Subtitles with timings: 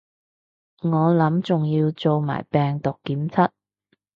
[0.81, 3.51] 我諗仲要做埋病毒檢測